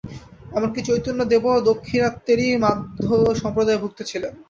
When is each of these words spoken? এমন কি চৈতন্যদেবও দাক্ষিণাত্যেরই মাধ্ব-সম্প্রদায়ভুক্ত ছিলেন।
এমন 0.51 0.69
কি 0.73 0.81
চৈতন্যদেবও 0.87 1.65
দাক্ষিণাত্যেরই 1.67 2.49
মাধ্ব-সম্প্রদায়ভুক্ত 2.63 3.99
ছিলেন। 4.03 4.33